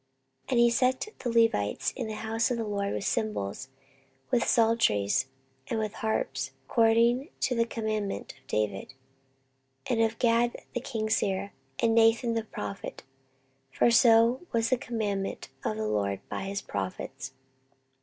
14:029:025 0.45 0.51
And 0.51 0.59
he 0.61 0.69
set 0.71 1.07
the 1.19 1.29
Levites 1.29 1.93
in 1.95 2.07
the 2.07 2.15
house 2.15 2.49
of 2.49 2.57
the 2.57 2.63
LORD 2.65 2.91
with 2.95 3.03
cymbals, 3.03 3.69
with 4.31 4.47
psalteries, 4.47 5.27
and 5.67 5.77
with 5.79 5.93
harps, 5.93 6.53
according 6.65 7.29
to 7.41 7.53
the 7.53 7.67
commandment 7.67 8.33
of 8.39 8.47
David, 8.47 8.95
and 9.85 10.01
of 10.01 10.17
Gad 10.17 10.55
the 10.73 10.81
king's 10.81 11.17
seer, 11.17 11.53
and 11.77 11.93
Nathan 11.93 12.33
the 12.33 12.45
prophet: 12.45 13.03
for 13.69 13.91
so 13.91 14.41
was 14.51 14.71
the 14.71 14.77
commandment 14.79 15.49
of 15.63 15.77
the 15.77 15.85
LORD 15.85 16.21
by 16.29 16.45
his 16.45 16.63
prophets. 16.63 17.33